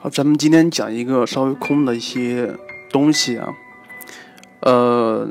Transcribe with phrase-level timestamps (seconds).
[0.00, 2.54] 好，咱们今天讲一个稍微空的一些
[2.88, 3.52] 东西啊。
[4.60, 5.28] 呃，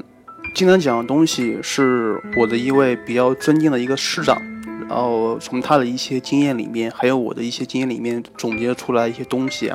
[0.54, 4.38] 今天讲的东西是我的一位比较尊敬的一个师长，
[4.90, 9.72] 然后从他的一些经验里面，还有我的一些经验里面总结出来一些东西。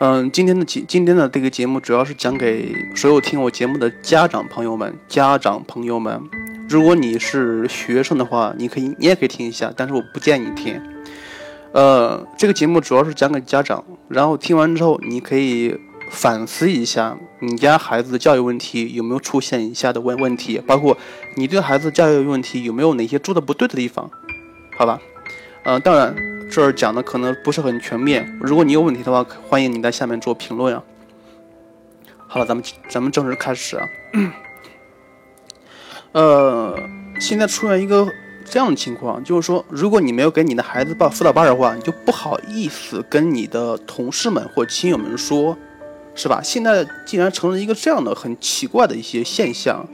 [0.00, 6.20] 嗯，今天的节今天的这个节目主要是讲给所有听我节目的家长朋友们，家长朋友们。
[6.68, 10.82] 如果你是学生的话，你可以，你也可以听一下，但是我不建议你听。
[11.72, 15.78] 呃，这个节目主要是讲给家长，然后听完之后，你可以
[16.10, 20.96] 反思一下你家孩子的教育问题有没有出现以下的问问题，包括
[21.36, 24.10] 你对孩子教育问题有没有哪些做的不对的地方，
[24.76, 24.98] 好吧？
[25.62, 26.16] 嗯，当然
[26.50, 30.82] 这儿讲的可能不是很全面，如果你有问题的话，欢迎你在下面做评论啊。
[32.26, 33.86] 好了，咱们咱们正式开始啊。
[36.12, 36.76] 呃，
[37.20, 38.08] 现在出现一个
[38.50, 45.56] 这样的情况，就是说，如果你没有给你的孩子报辅导班的话，你就不好意思跟你的同事们或亲友们说，
[46.16, 46.40] 是吧？
[46.42, 49.88] 现在竟然成了一个这样的很奇怪的一些现象。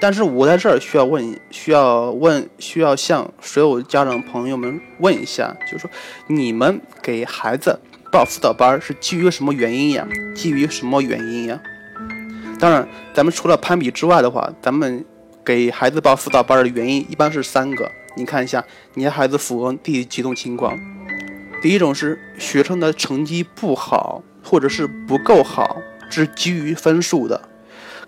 [0.00, 5.90] 但是我在这儿需要问，需要问，需要向所有家长朋友们问一下，就是说，
[6.26, 7.78] 你们给孩子
[8.10, 10.04] 报辅导班是基于什么原因呀？
[10.34, 11.62] 基于什么原因呀？
[12.58, 15.04] 当然，咱们除了攀比之外的话，咱们。
[15.44, 20.78] 给孩子报辅导班的原因一般是三个，你看一下，你的孩子符合第几种情况？
[21.62, 25.76] 第一种是学生的成绩不好，或者是不够好，
[26.10, 27.48] 是基于分数的。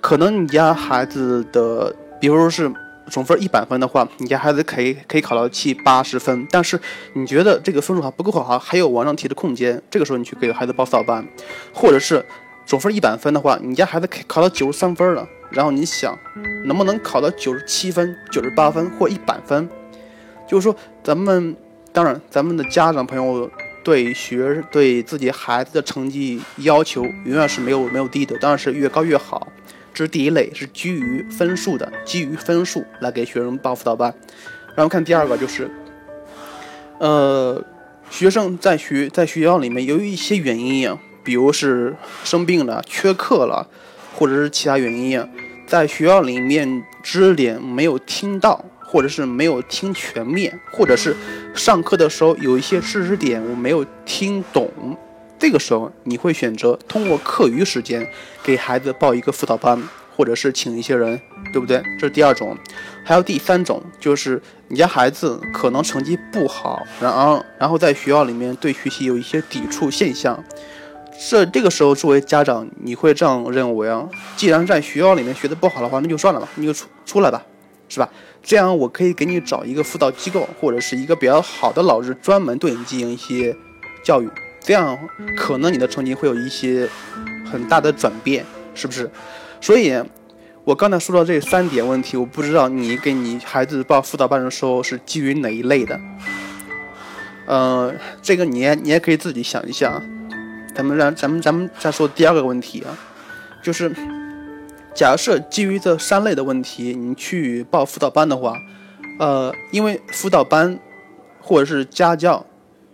[0.00, 2.70] 可能你家孩子的，比如说是
[3.08, 6.78] 总分一百分的话，你家孩子可以可以考到七八十分，但是
[7.14, 11.26] 你觉得这个分数还不够好，还有往上提的空间，这个时候你去给孩子报辅导班，
[11.72, 12.24] 或者是
[12.66, 15.26] 总分一百分的话，你家孩子可以考到九十三分了。
[15.50, 16.18] 然后你想，
[16.64, 19.68] 能不能考到九十七分、九十八分或一百分？
[20.54, 21.56] 就是说，咱们
[21.92, 23.50] 当然，咱们的家长朋友
[23.82, 29.48] 对学对自己孩子的成绩要求永远是没有没有低的，当然是越高越好。
[29.92, 34.14] 这是第一类，是基于分数的，基于分数来给学生报辅导班。
[34.76, 35.68] 然后看第二个，就是，
[37.00, 37.60] 呃，
[38.08, 43.66] 学生在学在学校里面由于一些原因呀，比如是生病了、缺课了，
[44.14, 45.28] 或者是其他原因呀。
[45.66, 51.16] 在学校里面知识点没有听到，或者是没有听全面，或者是
[51.52, 54.70] 上课的时候有一些知识点我没有听懂，
[55.36, 58.08] 这个时候你会选择通过课余时间
[58.44, 59.82] 给孩子报一个辅导班，
[60.16, 61.20] 或者是请一些人，
[61.52, 61.82] 对不对？
[61.98, 62.56] 这是第二种，
[63.04, 70.40] 还有第三种，就是你家孩子可能成绩不好，然后然后在学校里面对学习有一些抵触现象。
[71.28, 74.08] 这这个时候，作为家长，你会这样认为啊？
[74.36, 77.44] 既然在学校里面学的不好的话，那就算了吧，你就出出来吧，
[77.88, 78.08] 是吧？
[78.44, 83.56] 这样我可以给你找一个辅导机构，或者是一个比较好的老师，专门对你进行一些
[84.04, 84.28] 教育，
[84.60, 84.96] 这样
[85.36, 86.86] 可能你的成绩会有一些
[87.50, 88.44] 很大的转变，
[88.74, 89.10] 是不是？
[89.62, 89.98] 所以，
[90.62, 95.98] 我刚才说到这三点问题，我不知道你给你孩子报辅导班的时候是基于哪一类的？
[97.46, 100.02] 呃，这个你你也可以自己想一想。
[100.74, 102.98] 咱们让咱们咱们再说第二个问题啊，
[103.62, 103.90] 就是
[104.94, 108.56] 假设基于这三类的问题，你去报辅导班的话，
[109.18, 110.78] 呃，因为辅导班
[111.40, 112.46] 或者是家教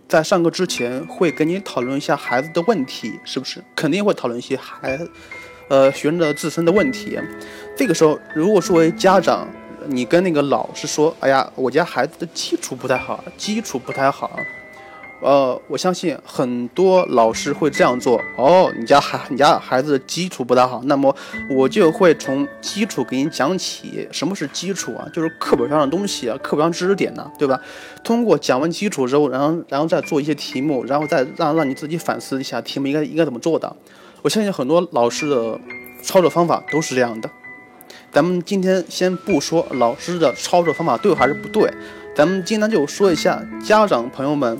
[0.07, 3.63] 在上课之前会跟你讨论一下孩子的问题，是不是？
[3.75, 4.99] 肯定会讨论一些孩
[5.69, 7.19] 呃学生的自身的问题。
[7.77, 9.47] 这个时候，如果作为家长，
[9.85, 14.39] 你跟那个老师说，哎呀，我家孩子的基础不太好，基础不太好。
[15.21, 18.71] 呃，我相信很多老师会这样做哦。
[18.75, 21.15] 你家孩你家孩子基础不大好，那么
[21.55, 24.07] 我就会从基础给你讲起。
[24.11, 25.07] 什么是基础啊？
[25.13, 27.61] 就是课本上的东西啊，课本上知识点呢，对吧？
[28.03, 33.75] 通过讲完基础之后，然后然后再做一些题目，然后再让让你自己反思一下题目应该应该怎么做的。
[34.23, 35.59] 我相信很多老师的
[36.01, 37.29] 操作方法都是这样的。
[38.11, 41.71] 咱们今天先不说老师的操作方法对还是不对，
[42.15, 44.59] 咱们今天就说一下家长朋友们。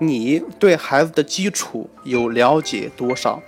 [0.00, 3.42] 你对孩子的基础有了解多少？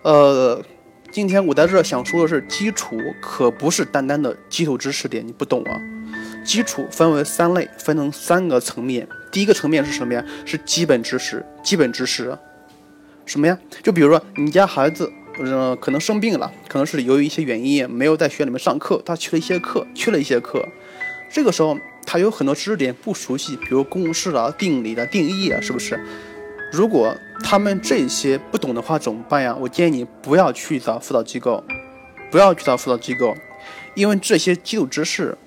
[0.00, 0.64] 呃，
[1.12, 5.78] 今天我在这想说的是，基础可不是单单的基础知识点，你不懂啊。
[6.44, 9.06] 基础分为三类，分成三个层面。
[9.30, 10.24] 第一个层面是什么呀？
[10.46, 11.44] 是基本知识。
[11.62, 12.36] 基本知识，
[13.26, 13.58] 什么呀？
[13.82, 20.66] 就比如说你家孩子，呃，可能生病了，可能是由于一些原因没有在学校里面上课，他去了一些课，去了一些课，
[21.30, 21.76] 这个时候。
[22.12, 25.98] 他有很多知识点不熟悉，比如公式啊、定理的定义啊，是不是？
[26.70, 29.56] 如果他们这些不懂的话，怎么办呀？
[29.58, 31.64] 我建议你不要去找辅导机构，
[32.30, 33.34] 不要去找辅导机构，
[33.94, 35.38] 因为这些基础知识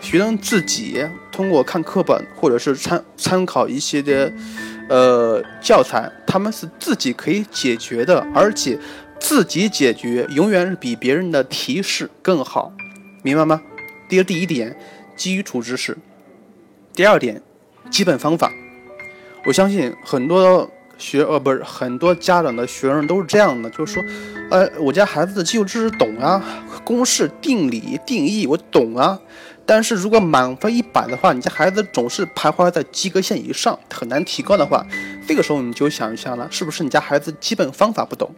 [0.00, 4.32] 学生自己通过看课本或者是参参考一些的
[4.88, 8.78] 呃教材，他们是自己可以解决的，而且
[9.18, 12.72] 自己解决永远比别人的提示更好，
[13.24, 13.60] 明白吗？
[14.08, 14.76] 第第一点，
[15.16, 15.94] 基础知识；
[16.94, 17.42] 第二点，
[17.90, 18.52] 基本方法。
[19.46, 24.02] 我相信很多学呃不是很多家长的学生都是这样的，就是说，
[24.50, 26.42] 呃，我家孩子的基础知识懂啊，
[26.84, 29.18] 公式、定理、定义我懂啊。
[29.66, 34.86] 但是如果满分一百的话，你家孩子总是徘徊在及格线以上，很难提高的话，
[35.26, 38.30] 这个时候你就想一下了，是不是你家孩子基本方法不懂？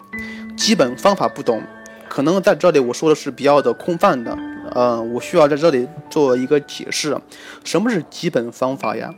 [0.57, 1.61] 基本方法不懂，
[2.09, 4.37] 可能在这里我说的是比较的空泛的，
[4.75, 7.17] 呃，我需要在这里做一个解释，
[7.65, 9.15] 什么是基本方法呀？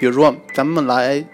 [0.00, 1.24] 比如说，咱们来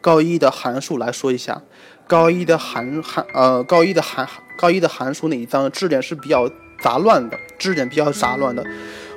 [0.00, 1.62] 高一的函数来说一下，
[2.06, 6.50] 高一的函函呃，高一的函高一的函数那一章知识点是比较
[6.82, 8.64] 杂乱的，知识点比较杂乱的。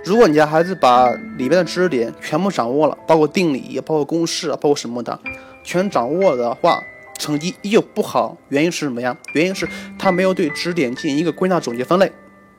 [0.05, 5.19] 如果你家孩子把里边的知识点全部掌握了，包括定理、包括公式、包括什么的，
[5.63, 6.79] 全掌握的话，
[7.17, 8.37] 成绩依旧不好。
[8.49, 9.17] 原因是什么呀？
[9.33, 9.67] 原因是
[9.97, 12.11] 他没有对知识点进行一个归纳、总结、分类。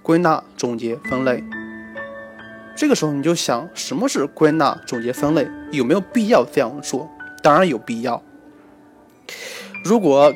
[0.06, 1.43] 归纳、总结、分类。
[2.76, 5.49] 这个时候你就想，什么是归纳、总结、分类？
[5.73, 7.11] 有没有必要这样做？
[7.43, 8.23] 当然有必要。
[9.82, 10.32] 如果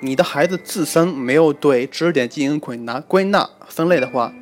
[0.00, 4.32] 你的孩子自身没有对知识点进行归纳、归纳、分类的话，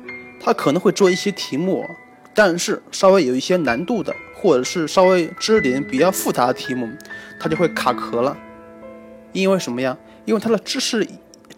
[0.41, 1.85] 他可能会做一些题目。
[2.33, 6.89] 但是稍微有一些难度的，或者是稍微知识点比较复杂的题目，
[7.39, 8.35] 他就会卡壳了。
[9.33, 9.95] 因为什么呀？
[10.25, 11.07] 因为他的知识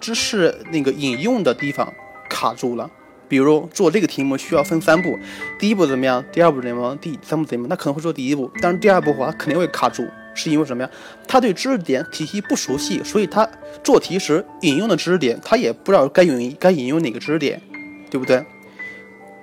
[0.02, 1.94] 知识那个引用的地方
[2.30, 2.92] 卡住了。
[3.27, 5.18] 比如做这个题目需要分三步，
[5.60, 6.24] 第一步怎么样？
[6.31, 6.98] 第二步怎么样？
[6.98, 7.69] 第三步怎么样？
[7.69, 10.89] 他可能会做第一步，但是第二步的话肯定会卡住，是因为什么呀？
[11.27, 13.50] 他对知识点体系不熟悉，所以他
[13.83, 17.62] 做题时引用的知识点他也不知道该引该引用哪个知识点，
[18.10, 18.44] 对不对？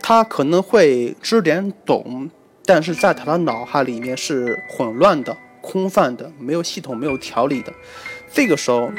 [0.01, 2.31] 他可能会知识点懂，
[2.65, 7.73] 但是在他的脑海里面是混乱的、空泛的、没有系统、没有条理的。
[8.33, 8.91] 这个时候，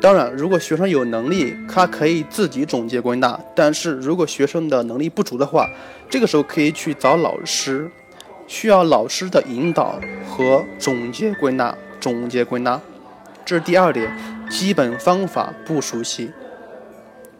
[0.00, 5.68] 当然，如果学生有能力，他可以自己总结归纳；但是如果学生的能力不足的话，
[6.08, 7.90] 这个时候可以去找老师，
[8.46, 9.98] 需要老师的引导
[10.28, 12.80] 和总结归纳、总结归纳。
[13.44, 14.08] 这是第二点，
[14.48, 16.30] 基本方法不熟悉。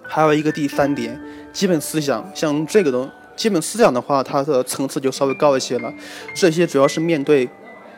[0.02, 1.20] 还有一个第三点，
[1.52, 5.92] 基本思想，像这个东，基本思想的话，它的层次就稍微高一些了。
[6.34, 7.48] 这些主要是面对，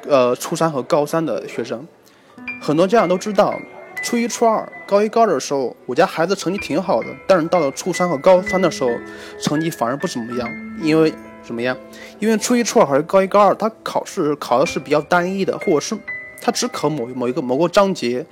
[0.07, 1.87] 呃，初三和高三的学生。
[2.61, 3.55] 很多家长都知道，
[4.03, 8.91] 初一、初二、高一、高二的时候，我家孩子成绩挺好的，但是到了初三和高三的时候，
[9.41, 10.49] 成绩反而不怎么样。
[10.83, 11.13] 因为
[11.45, 11.77] 什么呀？
[12.19, 15.97] 因为初一、初二和高一、高二，他考试考的是比较单一的，或者是
[16.41, 18.25] 他只考某某一个某个章节，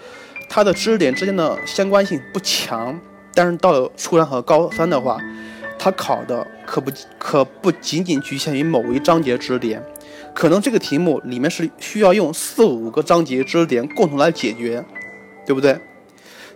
[0.48, 2.98] 他的知识点之间的相关性不强。
[3.34, 5.20] 但是到了初三和高三的话，
[5.78, 9.80] 他考的可不可不仅仅局限于某一章节知识点，
[10.34, 14.84] 可能这个题目里面是需要用四五个章节知识点共同来解决，
[15.48, 15.80] 对不对？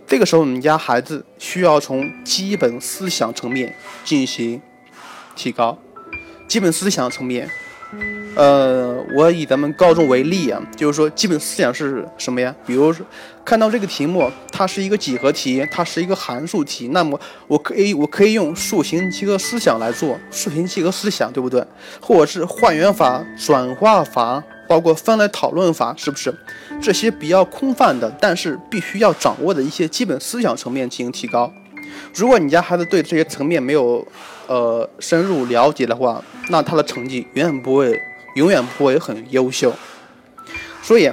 [0.05, 3.75] 这个时候我们家孩子需要从基本思想层面
[4.05, 4.61] 进行
[5.35, 5.75] 提高，
[6.47, 7.49] 基本思想层面。
[8.35, 12.55] 呃，我以咱们高中为例啊，就是说基本思想是什么呀？
[12.67, 13.03] 比如说
[13.43, 21.65] 看到这个题目，它是一个几何题，它是一个函数题，那么我可以我可以用数形几何思想来做数形几何思想，对不对？
[21.99, 26.33] 或者是换元法、转化法，包括分类讨论法，是不是？
[26.81, 31.53] 这些比较空泛的，但是必须要掌握的一些基本思想层面进行提高。
[32.15, 34.03] 如果你家孩子对这些层面没有
[34.47, 38.01] 呃深入了解的话，那他的成绩远远不会。
[38.35, 39.71] 永远不会很优秀，
[40.81, 41.07] 所以，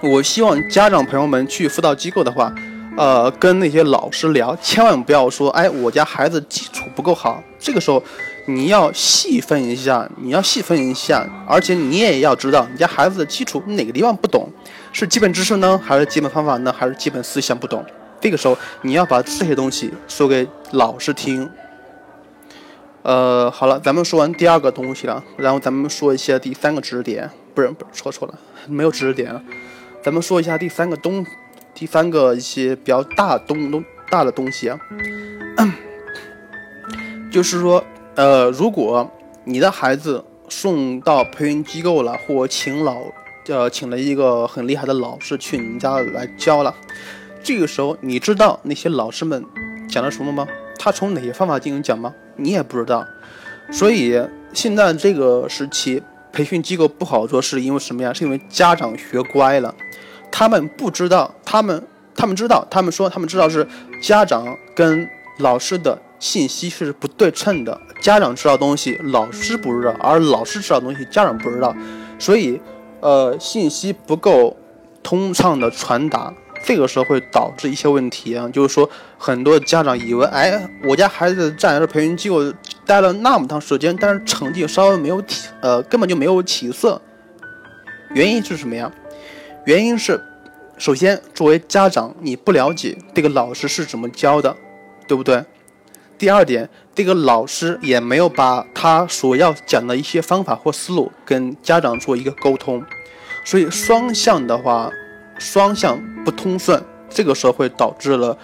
[0.00, 2.50] 我希望家长朋友们去辅导机构的话，
[2.96, 7.42] 呃，跟那些老师聊，千万不要说，哎，我家孩子基础不够好。
[7.58, 8.02] 这个时候，
[8.48, 14.48] 你要细分一下，你要细分一下，而且你也要知道你家孩子的基础哪个地方不懂，
[14.90, 17.84] 是基本知识呢，还是基本方法呢，还是基本思想不懂？
[18.20, 21.48] 这个时候，你要把这些东西说给老师听。
[23.02, 28.34] 呃，好了，咱们说完第二个东西了，然后咱们说一些第三个知识点，不是，不是，说错了，
[28.66, 29.44] 没有知识点，
[30.02, 31.24] 咱们说一下第三个东，
[31.74, 34.80] 第三个一些比较大东东大的东西啊，
[37.30, 37.84] 就是说，
[38.18, 39.08] 呃，如果
[39.44, 42.96] 你的孩子送到培训机构了，或请老，
[43.46, 46.74] 呃，请了一个很厉害的老师去你们家来教了，
[47.44, 49.44] 这个时候你知道那些老师们
[49.88, 50.48] 讲了什么吗？
[50.80, 52.12] 他从哪些方法进行讲吗？
[52.34, 53.06] 你也不知道，
[53.70, 54.20] 所以
[54.52, 58.12] 现在这个时期培训机构不好做，是因为什么呀？
[58.12, 59.72] 是因为家长学乖了，
[60.32, 63.64] 他们不知道，他们他们知道，他们说他们知道是
[64.02, 65.08] 家长跟
[65.38, 71.74] 老师的信息是不对称的，家长知道东西，老师不知道，而老师知道东西，家长不知道，
[72.18, 72.60] 所以，
[73.00, 74.56] 呃，信息不够
[75.02, 76.34] 通畅的传达，
[76.64, 82.52] 这个时候会导致一些问题啊，就是说，很多家长以为，哎，我家孩子在这培训机构
[82.84, 87.00] 待了那么长时间，但是成绩稍微没有起，呃，根本就没有起色，
[88.10, 88.90] 原因是什么呀？
[89.64, 90.20] 原因是，
[90.78, 94.56] 首先，作为家长，你不了解这个老师是怎么教的，
[95.06, 95.44] 对不对？
[96.18, 102.84] 第二点，这个老师也没有把他所要讲的一些方法或思路跟家长做一个沟通，
[103.44, 104.90] 所以双向的话，
[105.38, 108.36] 双向不通顺，这个时候会导致了，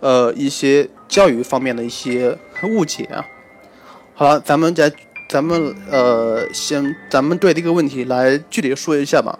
[0.00, 3.24] 呃，一些教育方面的一些误解啊。
[4.12, 4.92] 好了，咱们再，
[5.28, 9.38] 咱们呃，先，咱们对这个问题来具体说一下吧。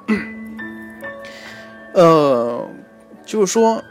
[1.93, 2.69] 呃，
[3.27, 3.83] 就是说，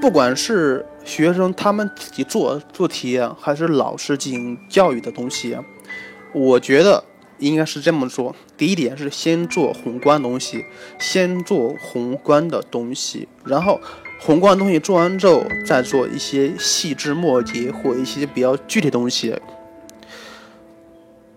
[0.00, 0.86] 不管是。
[1.04, 5.56] 学生他们自己做做题，还是老师进行教育的东西？
[6.32, 7.04] 我觉得
[7.38, 8.34] 应该是这么做。
[8.56, 10.64] 第一点是先做宏观东西，
[10.98, 13.80] 先做宏观的东西，然后
[14.20, 19.36] 宏观东西做完之后，再做一些细枝末节或一些比较具体的东西。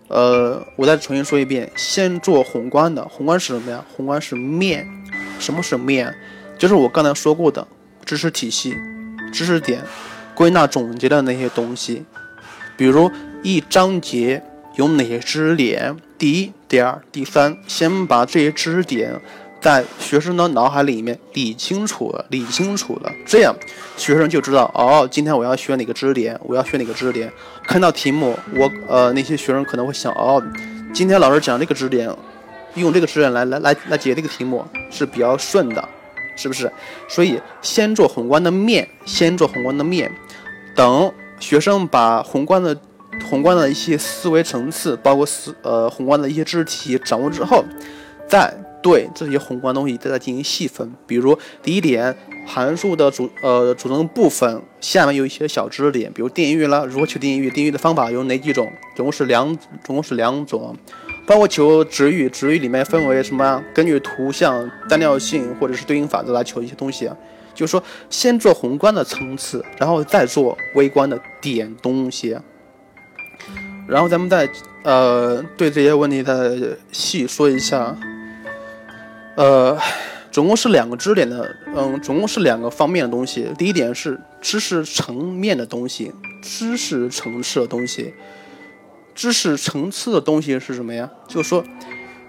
[0.08, 3.06] 呃，我再重新说一遍，先做宏观的。
[3.06, 3.84] 宏观是什么呀？
[3.94, 4.88] 宏观是面。
[5.38, 6.16] 什么是面？
[6.56, 7.68] 就是我刚才说过的
[8.04, 8.74] 知识体系。
[9.32, 9.82] 知识点
[10.34, 12.04] 归纳总结的那些东西，
[12.76, 13.10] 比如
[13.42, 14.42] 一章节
[14.76, 19.20] 有哪些知识点，第一、第二、第三，先把这些知识点
[19.60, 23.54] 在学生的脑海里面理清楚了，理清楚了，这样
[23.96, 27.32] 学生就知道哦，今天我要学哪个知识点，我要学哪个知识点。
[27.66, 30.40] 看到题目，我呃那些学生可能会想哦，
[30.94, 32.08] 今天老师讲这个知识点，
[32.74, 35.88] 用这个知识点来来来来解这个题目是比较顺的。
[36.38, 36.70] 是不是？
[37.08, 40.10] 所以先做宏观的面，先做宏观的面，
[40.76, 42.74] 等学生把宏观的、
[43.28, 47.64] 宏观的一些思维层次，包括思呃宏观的一些知识体系掌握之后，
[48.28, 50.94] 再对这些宏观东西再进行细分。
[51.04, 52.16] 比如第一点，
[52.46, 58.70] 函数的组呃组成部分，下面有一些小知识点，比如定义域啦，如何求定义域，定义域的方法有哪几种？
[58.94, 60.76] 总共是两，总共是两种。
[61.28, 63.62] 包括求值域，值域里面分为什么？
[63.74, 67.14] 根据图像单调性或者是对应法则来求一些东西啊。
[67.54, 72.34] 就是说，先做宏观的层次，然后再做微观的点东西。
[73.86, 74.48] 然后咱们再
[74.84, 76.34] 呃对这些问题再
[76.92, 77.94] 细说一下。
[79.36, 79.78] 呃，
[80.30, 83.46] 总共是两个知识点的，嗯，总共是两个方面的东西。
[83.58, 86.10] 第一点是知识层面的东西，
[86.42, 88.14] 知识层次的东西。
[89.18, 91.10] 知识层次的东西是什么呀？
[91.26, 91.64] 就是说，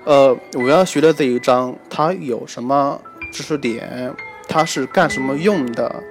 [0.05, 2.99] 呃，我要学的这一章，它有什么
[3.31, 4.11] 知识点？
[4.47, 6.03] 它是干什么用的？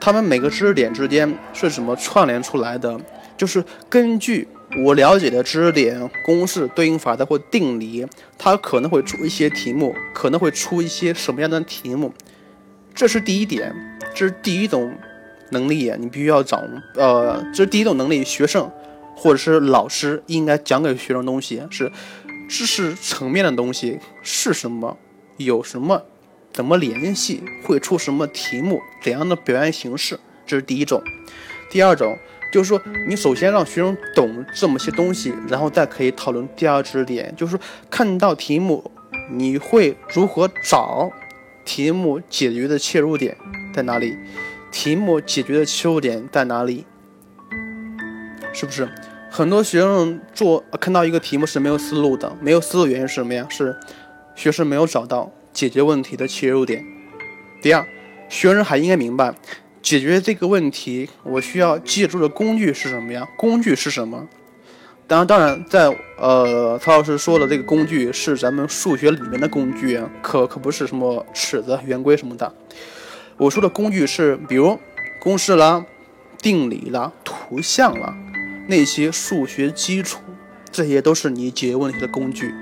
[0.00, 2.98] 它们每个知识点之间是怎么串联出来的？
[3.36, 4.48] 就是根据
[4.82, 8.06] 我了解的知识点、公式、对应法则或定理，
[8.38, 12.10] 它可能会出一些题目，可能会出一些什么样的题目？
[12.94, 13.70] 这是第一点，
[14.14, 14.94] 这是第一种
[15.50, 16.82] 能力，你必须要掌握。
[16.94, 18.72] 呃，这是第一种能力，学生。
[19.22, 21.92] 或者是老师应该讲给学生东西是
[22.48, 24.98] 知识层面的东西是什么？
[25.36, 26.02] 有什么？
[26.52, 27.44] 怎么联系？
[27.62, 28.26] 会出什么。
[28.26, 28.80] 题目？
[29.00, 30.18] 怎样的表现形式？
[30.44, 31.00] 这是第一种。
[31.70, 32.18] 第二种
[32.52, 38.90] 就是说，你首先让学生懂这么些东西，然后再可以讨论第二知识点，就是说看到题目，
[39.30, 41.12] 你会如何找
[41.64, 43.36] 题目解决的切入点
[43.72, 44.18] 在哪里？
[44.72, 46.84] 题目解决的切入点在哪里？
[48.52, 48.86] 是不是
[49.34, 52.36] 很多学生做看到一个题目是没有思路的？
[52.42, 53.46] 没有思路原因是什么呀？
[53.48, 53.74] 是
[54.34, 56.84] 学生没有找到解决问题的切入点。
[57.62, 57.82] 第二，
[58.28, 59.34] 学生还应该明白
[59.80, 63.26] 解决这个问题，我需要借助的工具是什么呀？
[63.38, 64.28] 工具是什么？
[65.06, 72.52] 当然，当然，在呃，曹老师说的这个工具是咱们数学里面的工具，可可不是什么尺子、圆规什么的。
[73.38, 74.78] 我说的工具是比如
[75.18, 75.86] 公式啦、
[76.36, 78.14] 定理啦、图像啦。
[78.66, 80.20] 那些数学基础，
[80.70, 82.54] 这些都是你解决问题的工具。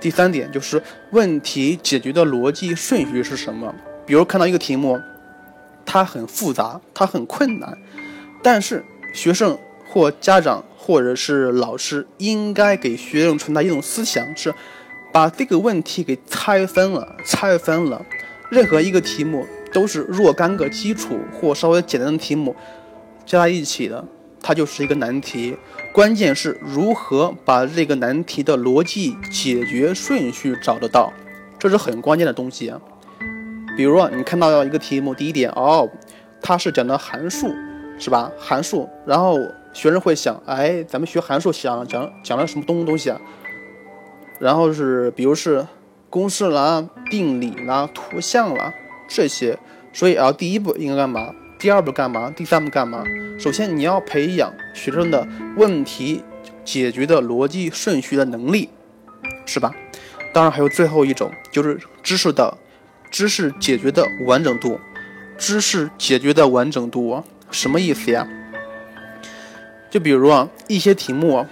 [0.00, 3.74] 第三点就是问题解决的逻辑顺序是什么？
[4.06, 5.00] 比如看到一个题目，
[5.84, 7.76] 它很复杂，它很困难，
[8.42, 14.54] 但是学生或家长或者是老师应该给学生传达一种思想，是
[15.12, 18.06] 把这个问题给拆分了，拆分了。
[18.50, 22.54] 任何一个题目都是若干个基础或稍微简单的题目
[23.26, 24.06] 加在一起的。
[24.40, 25.56] 它就是一个难题，
[25.92, 31.12] 关键是如何把这个难题的逻辑解决顺序找得到，
[31.58, 32.80] 这是很关键的东西啊。
[33.76, 35.88] 比如啊，你看到一个题目，第一点哦，
[36.40, 37.52] 它是讲的函数，
[37.98, 38.30] 是吧？
[38.38, 39.38] 函数，然后
[39.72, 43.20] 学生会想，哎，咱们学函数想讲讲了什么东东西啊？
[44.40, 45.66] 然后是比如是
[46.10, 48.72] 公式啦、定理啦、图像啦
[49.08, 49.58] 这些，
[49.92, 51.34] 所以啊，第一步应该干嘛？
[51.58, 52.30] 第二步干嘛？
[52.36, 53.02] 第三步干嘛？
[53.38, 56.22] 首先你要培养学生的问题
[56.64, 58.68] 解决的逻辑顺序的能力，
[59.44, 59.74] 是吧？
[60.32, 62.56] 当然还有最后一种，就是知识的
[63.10, 64.78] 知识解决的完整度。
[65.36, 68.28] 知识解决的完整度什么意思呀？
[69.88, 71.46] 就比如啊，一些题目，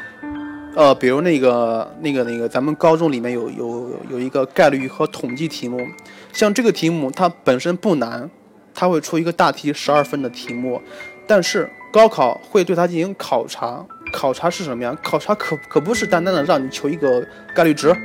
[0.75, 5.87] 呃，比如那个那个那个，咱们高中里面有有有一个概率和统计题目，
[6.33, 8.29] 像这个题目它本身不难，
[8.77, 10.81] 它会出一个大题十二分的题目，
[11.27, 14.97] 但是高考会对它进行考察，考察是什么呀？
[15.03, 17.97] 考察可可不是单单的让你求一个概率值，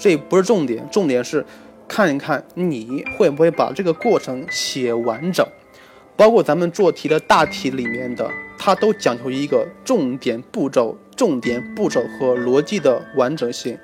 [0.00, 1.44] 这不是重点，重点是。
[1.90, 5.42] 看一看你会不会把这个过程写完整，
[6.18, 13.78] 包括咱们做题的大题里面的，它都讲究一个重点步骤、重点步骤和逻辑的完整性。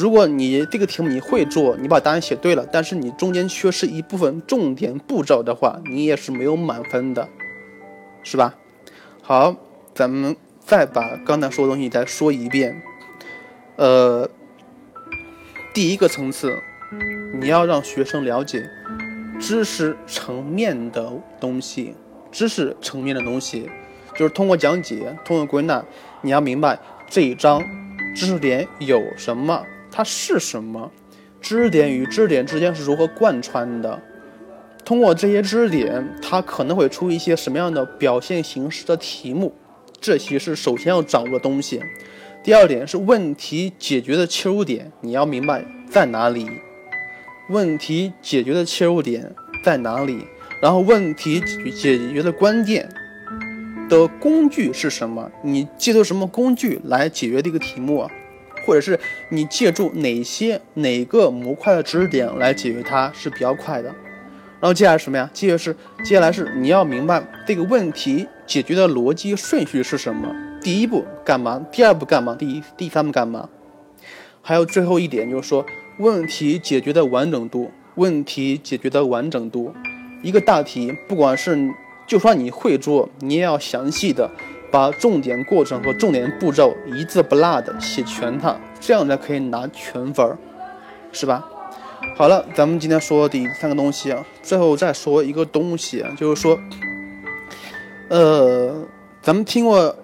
[0.00, 7.28] 如果你这个题目你会做，你把答案写对了，但是你中间缺失一部分重点步骤的话，你也是没有满分的，
[8.22, 8.54] 是吧？
[9.20, 9.54] 好，
[9.94, 12.80] 咱们再把刚才说的东西再说一遍。
[13.76, 14.26] 呃，
[15.74, 16.56] 第一个层次。
[17.40, 18.68] 你要让学生了解
[19.38, 21.94] 知识层面的东西，
[22.32, 23.70] 知识层面的东西，
[24.16, 25.84] 就是通过讲解，通过归纳，
[26.22, 26.76] 你要明白
[27.08, 27.62] 这一章
[28.16, 30.90] 知识点有什么，它是什么，
[31.40, 34.00] 知识点与知识点之间是如何贯穿的，
[34.84, 39.54] 通过这些知识点，它可能会出一些什么样的表现形式的题目，
[40.00, 41.82] 这些是首先要掌握的东西。
[42.42, 46.48] 第二点是问题解决的切入点，你要明白在哪里。
[47.50, 50.24] 问题解决的切入点在哪里？
[50.62, 51.40] 然后问题
[51.74, 52.88] 解决的关键
[53.88, 55.30] 的工具是什么？
[55.42, 58.10] 你借助什么工具来解决这个题目啊？
[58.64, 58.98] 或者是
[59.30, 63.88] 你借助哪些哪个模块的知识点来解决它是比较快的？
[64.60, 65.28] 然后接下来什么呀？
[65.32, 70.34] 接着是接下来是你要明白这个问题解决的逻辑顺序是什么？
[70.62, 71.64] 第一步干嘛？
[71.72, 72.34] 第二步干嘛？
[72.38, 73.48] 第一第三步干嘛？
[74.42, 75.64] 还有最后一点就是说。
[75.98, 79.74] 问题解决的完整度，问题解决的完整度，
[80.22, 81.54] 一个大题，不管是
[82.06, 84.30] 就算你会做，你也要详细的
[84.70, 90.36] 把重点过程和重点步骤一字不落的写全它，这样才可以拿全分，
[91.12, 91.44] 是吧？
[92.16, 96.58] 好了，咱们今天说第三个东西啊，最后再说一个东西，就是说，
[98.08, 98.86] 呃，
[99.20, 99.94] 咱们听过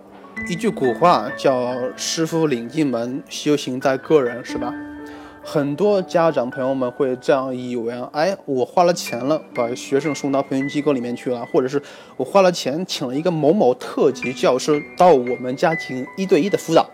[0.49, 4.75] 一句古话叫“师傅领进门，修行在个人”，是吧？
[5.49, 11.81] 很多家长朋友们会这样以为啊，哎，我花了钱了，把学生送到培训机构里面去了，或者是
[12.17, 16.91] 我花了钱请了一个某某特级教师到我们家庭一对一的辅导，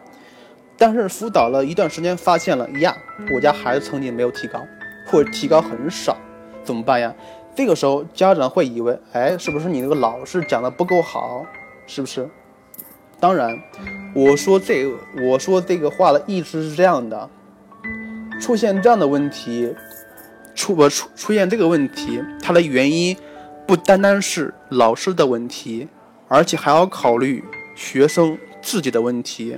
[0.76, 2.94] 但是辅导了一段时间，发现了呀，
[3.34, 4.60] 我家孩子成绩没有提高，
[5.06, 6.14] 或者提高很少，
[6.62, 7.14] 怎么办呀？
[7.54, 11.46] 这个时候家长会以为，哎，是不是你那个老师讲的不够好？
[11.86, 12.28] 是不是？
[13.18, 13.58] 当然，
[14.14, 14.86] 我说这，
[15.26, 17.30] 我说这个话的意思是这样的。
[18.40, 19.74] 出现这样的问题，
[20.54, 23.16] 出不出出现这个问题，它的原因
[23.66, 25.88] 不单单是老师的问题，
[26.28, 29.56] 而且还要考虑学生自己的问题。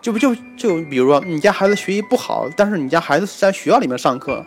[0.00, 4.44] 就不就就比如说，你家孩子学习不好，但是你家孩子是在学校里面上课，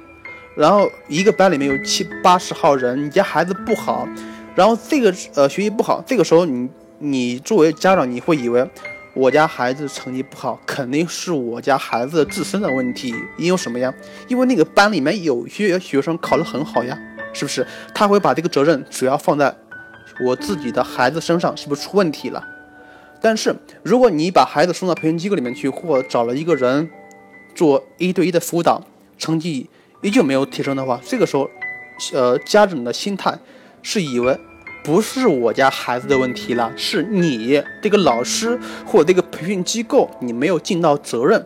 [0.58, 4.08] 然后一个班里面有七八十号人，你家孩子不好，
[4.56, 6.68] 然后这个呃学习不好，这个时候你
[6.98, 8.68] 你作为家长，你会以为。
[9.16, 13.14] 我家孩子成绩不好，肯定是我家孩子自身的问题。
[13.38, 13.94] 因为什么呀？
[14.28, 16.98] 因为那个班里面有些学生考得很好呀，
[17.32, 17.66] 是不是？
[17.94, 19.56] 他会把这个责任主要放在
[20.26, 22.44] 我自己的孩子身上，是不是出问题了？
[23.22, 26.90] 但是如果你把孩子送到培训机构里面去，或找了一个人
[27.54, 28.84] 做一对一的辅导，
[29.20, 29.70] 成绩
[30.02, 31.48] 依旧没有提升的话，这个时候，
[32.14, 33.38] 呃，家长的心态
[33.84, 34.40] 是以为。
[34.84, 41.46] 不是我家孩子的问题了，是你这个老师或这个培训机构，你没有尽到责任。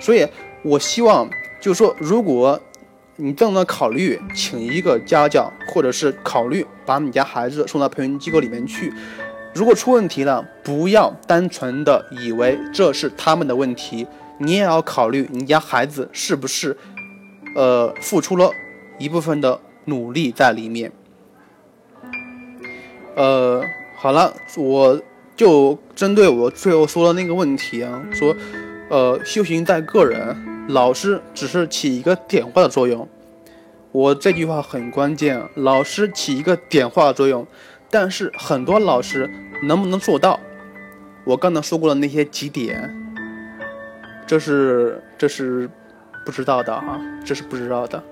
[0.00, 0.26] 所以，
[0.64, 2.60] 我希望就是说，如果
[3.16, 8.92] 你正在考虑请一个家教，或者是考虑把你家孩子送到培训机构里面去，
[9.54, 14.06] 如果出问题了，不要单纯的以为这是他们的问题，
[14.38, 16.76] 你也要考虑你家孩子是不是，
[17.54, 18.50] 呃，付出了
[18.98, 20.90] 一部分的努力在里面。
[23.14, 25.00] 呃，好了，我
[25.36, 28.34] 就针对我最后说的那个问题啊，说，
[28.88, 33.08] 呃，修行在个人，老师只是起一个点化的作用。
[33.90, 37.46] 我这句话很关键，老师起一个点化的作用，
[37.90, 39.30] 但是很多老师
[39.64, 40.40] 能不能做到？
[41.24, 42.90] 我刚才说过的那些几点，
[44.26, 45.68] 这是这是
[46.24, 48.02] 不知道的啊，这是不知道的。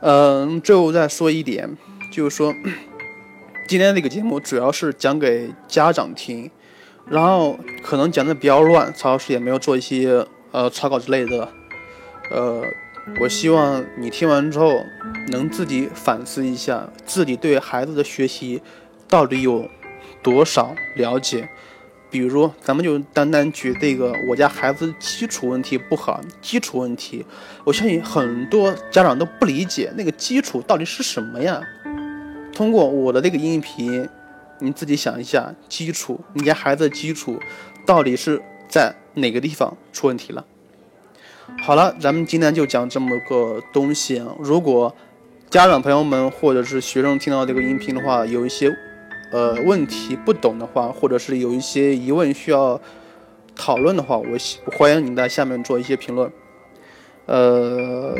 [0.00, 1.76] 嗯，最后再说一点，
[2.12, 2.54] 就是说
[3.66, 6.50] 今天这个节目主要是讲给家长听，
[7.06, 11.48] 然后可能讲的比较乱，曹老师也没有做一些呃草稿之类的，
[12.30, 12.62] 呃。
[13.20, 14.82] 我希望你听完之后
[15.28, 18.62] 能自己反思一下，自己对孩子的学习
[19.06, 19.68] 到底有
[20.22, 21.46] 多少了解。
[22.10, 27.26] 比如，咱们就单单举这个我家孩子基础问题不好，基础问题，
[27.64, 31.60] 我相信很多家长都不理解那个基础到底是什么呀。
[32.54, 34.08] 通过我的这个音频，
[34.60, 37.38] 你自己想一下，基础，你家孩子的基础
[37.84, 40.44] 到底是在哪个地方出问题了？
[41.60, 44.22] 好了，咱们今天就讲这么个东西。
[44.38, 44.94] 如果
[45.50, 48.74] 家长朋友们或者是学生听到这个音频的话，有一些
[49.30, 52.80] 呃问题不懂的话，或者是有一些疑问需要
[53.54, 54.38] 讨论的话，我
[54.72, 56.32] 欢迎你在下面做一些评论。
[57.26, 58.14] 呃，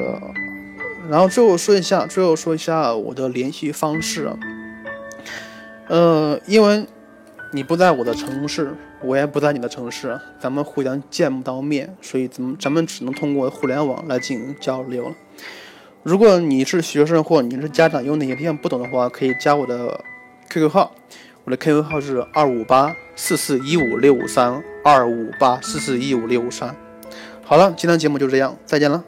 [1.09, 4.31] 然后最后说一下，最后说一下我的联系方式。
[5.89, 6.87] 呃，因为。
[7.53, 15.15] 你不在我的城市，我也不在你的城市，咱们互相见不到面，所以咱们咱们只能通过互联网来进行交流了。
[16.03, 20.01] 如果你是学生或你是家长，有哪些地方不懂的话，可以加我的
[20.51, 20.91] QQ 号，
[21.45, 26.75] 我的 QQ 号是二五八四四一五六五三二五八四四一五六五三。
[27.45, 29.05] 好了，今天节目就这样，再见了。